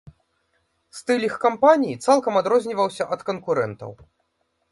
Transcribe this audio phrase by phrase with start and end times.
[0.99, 3.91] Стыль іх кампаніі цалкам адрозніваўся ад канкурэнтаў.